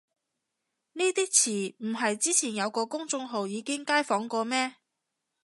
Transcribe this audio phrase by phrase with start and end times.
[0.93, 4.77] 呢啲詞唔係之前有個公眾號已經街訪過咩